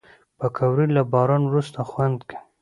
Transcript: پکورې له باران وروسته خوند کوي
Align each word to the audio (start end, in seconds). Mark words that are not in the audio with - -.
پکورې 0.39 0.85
له 0.95 1.01
باران 1.11 1.43
وروسته 1.45 1.79
خوند 1.89 2.19
کوي 2.29 2.39